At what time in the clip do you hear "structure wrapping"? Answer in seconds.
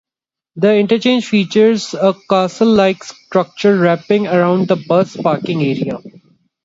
3.03-4.25